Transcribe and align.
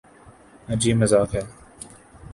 عجیب 0.69 0.97
مذاق 0.97 1.35
ہے۔ 1.35 1.41